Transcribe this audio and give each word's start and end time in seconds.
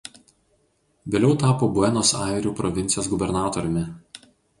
Vėliau 1.15 1.35
tapo 1.43 1.69
Buenos 1.75 2.13
Airių 2.21 2.53
provincijos 2.61 3.11
gubernatoriumi. 3.13 3.85